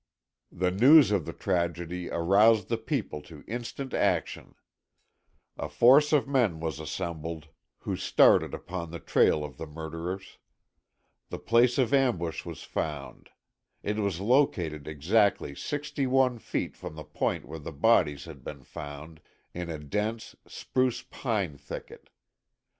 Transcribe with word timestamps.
The 0.51 0.71
news 0.71 1.11
of 1.11 1.25
the 1.25 1.31
tragedy 1.33 2.09
aroused 2.09 2.69
the 2.69 2.79
people 2.79 3.21
to 3.21 3.43
instant 3.47 3.93
action. 3.93 4.55
A 5.59 5.69
force 5.69 6.11
of 6.11 6.27
men 6.27 6.59
was 6.59 6.79
assembled, 6.79 7.49
who 7.81 7.95
started 7.95 8.51
upon 8.55 8.89
the 8.89 8.97
trail 8.99 9.43
of 9.43 9.57
the 9.57 9.67
murderers. 9.67 10.39
The 11.29 11.37
place 11.37 11.77
of 11.77 11.93
ambush 11.93 12.45
was 12.45 12.63
found. 12.63 13.29
It 13.83 13.97
was 13.97 14.19
located 14.19 14.87
exactly 14.87 15.53
sixty 15.53 16.07
one 16.07 16.39
feet 16.39 16.75
from 16.75 16.95
the 16.95 17.03
point 17.03 17.45
where 17.45 17.59
the 17.59 17.71
bodies 17.71 18.25
had 18.25 18.43
been 18.43 18.63
found, 18.63 19.21
in 19.53 19.69
a 19.69 19.77
dense 19.77 20.35
spruce 20.47 21.03
pine 21.03 21.59
thicket. 21.59 22.09